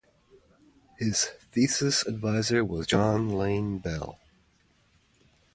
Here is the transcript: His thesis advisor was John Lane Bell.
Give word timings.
His 0.97 1.25
thesis 1.51 2.07
advisor 2.07 2.65
was 2.65 2.87
John 2.87 3.29
Lane 3.29 3.77
Bell. 3.77 4.17